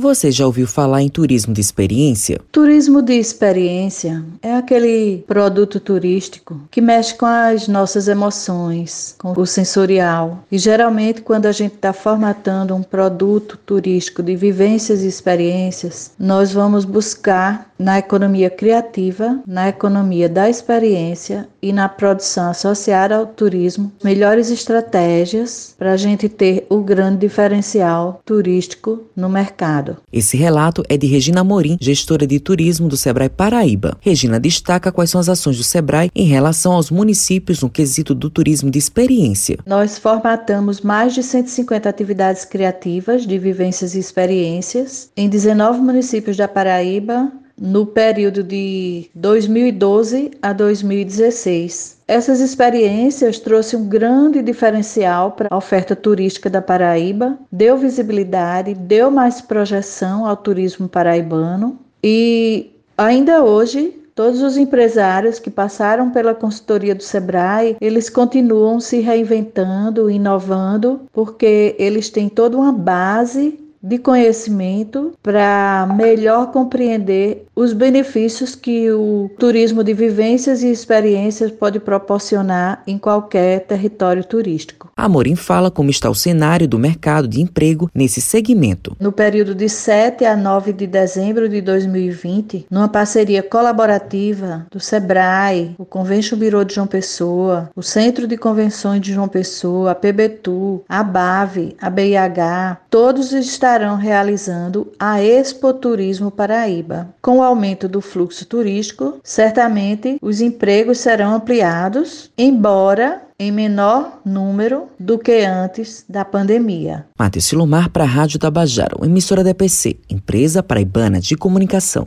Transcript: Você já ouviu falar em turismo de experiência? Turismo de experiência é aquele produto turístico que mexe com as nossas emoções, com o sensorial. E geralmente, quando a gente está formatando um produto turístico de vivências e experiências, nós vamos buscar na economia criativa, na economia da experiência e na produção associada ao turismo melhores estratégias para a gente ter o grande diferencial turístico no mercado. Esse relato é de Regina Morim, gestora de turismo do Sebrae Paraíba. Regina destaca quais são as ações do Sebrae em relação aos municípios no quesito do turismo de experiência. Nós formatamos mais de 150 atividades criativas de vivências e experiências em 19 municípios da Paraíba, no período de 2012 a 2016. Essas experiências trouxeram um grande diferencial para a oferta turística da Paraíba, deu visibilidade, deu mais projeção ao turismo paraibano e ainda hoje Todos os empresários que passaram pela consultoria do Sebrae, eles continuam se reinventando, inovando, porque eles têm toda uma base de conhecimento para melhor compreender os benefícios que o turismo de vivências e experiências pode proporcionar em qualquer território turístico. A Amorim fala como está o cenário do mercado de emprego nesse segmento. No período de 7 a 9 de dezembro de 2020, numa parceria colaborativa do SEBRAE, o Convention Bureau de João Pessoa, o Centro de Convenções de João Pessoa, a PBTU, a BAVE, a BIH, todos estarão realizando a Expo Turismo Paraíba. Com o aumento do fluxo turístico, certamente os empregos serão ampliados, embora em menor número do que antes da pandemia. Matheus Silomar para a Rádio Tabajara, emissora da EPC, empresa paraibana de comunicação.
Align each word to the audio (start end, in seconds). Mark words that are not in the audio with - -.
Você 0.00 0.30
já 0.30 0.46
ouviu 0.46 0.66
falar 0.66 1.02
em 1.02 1.10
turismo 1.10 1.52
de 1.52 1.60
experiência? 1.60 2.40
Turismo 2.50 3.02
de 3.02 3.12
experiência 3.12 4.24
é 4.40 4.54
aquele 4.54 5.22
produto 5.26 5.78
turístico 5.78 6.58
que 6.70 6.80
mexe 6.80 7.14
com 7.14 7.26
as 7.26 7.68
nossas 7.68 8.08
emoções, 8.08 9.14
com 9.18 9.38
o 9.38 9.44
sensorial. 9.44 10.42
E 10.50 10.56
geralmente, 10.56 11.20
quando 11.20 11.44
a 11.44 11.52
gente 11.52 11.74
está 11.74 11.92
formatando 11.92 12.74
um 12.74 12.82
produto 12.82 13.58
turístico 13.58 14.22
de 14.22 14.34
vivências 14.34 15.02
e 15.02 15.06
experiências, 15.06 16.12
nós 16.18 16.50
vamos 16.50 16.86
buscar 16.86 17.70
na 17.78 17.98
economia 17.98 18.48
criativa, 18.48 19.38
na 19.46 19.68
economia 19.68 20.30
da 20.30 20.48
experiência 20.48 21.48
e 21.62 21.72
na 21.72 21.88
produção 21.88 22.50
associada 22.50 23.16
ao 23.16 23.26
turismo 23.26 23.90
melhores 24.04 24.50
estratégias 24.50 25.74
para 25.78 25.92
a 25.92 25.96
gente 25.96 26.28
ter 26.28 26.66
o 26.68 26.80
grande 26.80 27.18
diferencial 27.18 28.20
turístico 28.24 29.02
no 29.16 29.28
mercado. 29.28 29.89
Esse 30.12 30.36
relato 30.36 30.82
é 30.88 30.96
de 30.96 31.06
Regina 31.06 31.44
Morim, 31.44 31.76
gestora 31.80 32.26
de 32.26 32.38
turismo 32.40 32.88
do 32.88 32.96
Sebrae 32.96 33.28
Paraíba. 33.28 33.96
Regina 34.00 34.40
destaca 34.40 34.92
quais 34.92 35.10
são 35.10 35.20
as 35.20 35.28
ações 35.28 35.56
do 35.56 35.64
Sebrae 35.64 36.10
em 36.14 36.26
relação 36.26 36.72
aos 36.72 36.90
municípios 36.90 37.62
no 37.62 37.70
quesito 37.70 38.14
do 38.14 38.28
turismo 38.28 38.70
de 38.70 38.78
experiência. 38.78 39.58
Nós 39.66 39.98
formatamos 39.98 40.80
mais 40.80 41.14
de 41.14 41.22
150 41.22 41.88
atividades 41.88 42.44
criativas 42.44 43.26
de 43.26 43.38
vivências 43.38 43.94
e 43.94 43.98
experiências 43.98 45.10
em 45.16 45.28
19 45.28 45.80
municípios 45.80 46.36
da 46.36 46.48
Paraíba, 46.48 47.30
no 47.60 47.84
período 47.84 48.42
de 48.42 49.10
2012 49.14 50.30
a 50.40 50.52
2016. 50.54 51.98
Essas 52.08 52.40
experiências 52.40 53.38
trouxeram 53.38 53.84
um 53.84 53.88
grande 53.88 54.40
diferencial 54.40 55.32
para 55.32 55.48
a 55.50 55.56
oferta 55.56 55.94
turística 55.94 56.48
da 56.48 56.62
Paraíba, 56.62 57.38
deu 57.52 57.76
visibilidade, 57.76 58.72
deu 58.72 59.10
mais 59.10 59.42
projeção 59.42 60.26
ao 60.26 60.36
turismo 60.36 60.88
paraibano 60.88 61.78
e 62.02 62.70
ainda 62.96 63.44
hoje 63.44 63.94
Todos 64.12 64.42
os 64.42 64.58
empresários 64.58 65.38
que 65.38 65.50
passaram 65.50 66.10
pela 66.10 66.34
consultoria 66.34 66.94
do 66.94 67.02
Sebrae, 67.02 67.74
eles 67.80 68.10
continuam 68.10 68.78
se 68.78 69.00
reinventando, 69.00 70.10
inovando, 70.10 71.00
porque 71.10 71.74
eles 71.78 72.10
têm 72.10 72.28
toda 72.28 72.58
uma 72.58 72.70
base 72.70 73.58
de 73.82 73.98
conhecimento 73.98 75.12
para 75.22 75.88
melhor 75.96 76.52
compreender 76.52 77.46
os 77.56 77.72
benefícios 77.72 78.54
que 78.54 78.90
o 78.90 79.30
turismo 79.38 79.82
de 79.82 79.94
vivências 79.94 80.62
e 80.62 80.70
experiências 80.70 81.50
pode 81.50 81.80
proporcionar 81.80 82.82
em 82.86 82.98
qualquer 82.98 83.60
território 83.60 84.24
turístico. 84.24 84.90
A 84.96 85.04
Amorim 85.04 85.34
fala 85.34 85.70
como 85.70 85.90
está 85.90 86.10
o 86.10 86.14
cenário 86.14 86.68
do 86.68 86.78
mercado 86.78 87.26
de 87.26 87.40
emprego 87.40 87.90
nesse 87.94 88.20
segmento. 88.20 88.96
No 89.00 89.12
período 89.12 89.54
de 89.54 89.68
7 89.68 90.24
a 90.24 90.36
9 90.36 90.72
de 90.72 90.86
dezembro 90.86 91.48
de 91.48 91.60
2020, 91.60 92.66
numa 92.70 92.88
parceria 92.88 93.42
colaborativa 93.42 94.66
do 94.70 94.78
SEBRAE, 94.78 95.74
o 95.78 95.84
Convention 95.84 96.38
Bureau 96.38 96.64
de 96.64 96.74
João 96.74 96.86
Pessoa, 96.86 97.70
o 97.74 97.82
Centro 97.82 98.26
de 98.26 98.36
Convenções 98.36 99.00
de 99.00 99.12
João 99.12 99.28
Pessoa, 99.28 99.92
a 99.92 99.94
PBTU, 99.94 100.82
a 100.88 101.02
BAVE, 101.02 101.76
a 101.80 101.88
BIH, 101.88 102.78
todos 102.90 103.32
estarão 103.70 103.94
realizando 103.94 104.90
a 104.98 105.22
Expo 105.22 105.72
Turismo 105.72 106.28
Paraíba. 106.28 107.14
Com 107.22 107.38
o 107.38 107.42
aumento 107.42 107.88
do 107.88 108.00
fluxo 108.00 108.44
turístico, 108.44 109.20
certamente 109.22 110.18
os 110.20 110.40
empregos 110.40 110.98
serão 110.98 111.36
ampliados, 111.36 112.32
embora 112.36 113.22
em 113.38 113.52
menor 113.52 114.20
número 114.24 114.88
do 114.98 115.18
que 115.18 115.44
antes 115.44 116.04
da 116.08 116.24
pandemia. 116.24 117.06
Matheus 117.16 117.44
Silomar 117.44 117.88
para 117.90 118.02
a 118.02 118.06
Rádio 118.06 118.40
Tabajara, 118.40 118.96
emissora 119.02 119.44
da 119.44 119.50
EPC, 119.50 119.98
empresa 120.10 120.62
paraibana 120.62 121.20
de 121.20 121.36
comunicação. 121.36 122.06